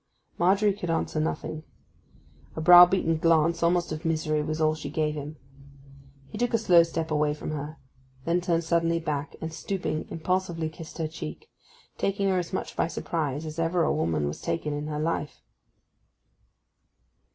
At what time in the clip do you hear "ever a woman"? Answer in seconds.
13.59-14.27